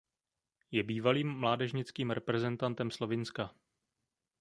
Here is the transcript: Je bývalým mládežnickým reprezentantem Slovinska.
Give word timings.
Je 0.71 0.81
bývalým 0.83 1.29
mládežnickým 1.31 2.11
reprezentantem 2.11 2.89
Slovinska. 2.91 3.53